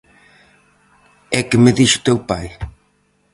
[1.37, 2.47] E que me dixo teu pai.